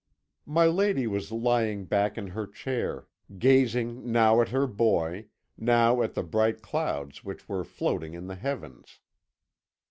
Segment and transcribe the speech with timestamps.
[0.47, 3.05] "My lady was lying back in her chair,
[3.37, 5.27] gazing now at her boy,
[5.59, 8.97] now at the bright clouds which were floating in the heavens.